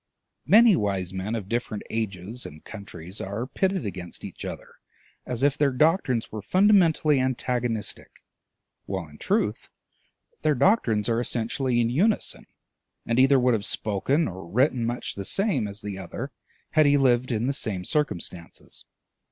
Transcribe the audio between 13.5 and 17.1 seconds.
have spoken or written much the same as the other had he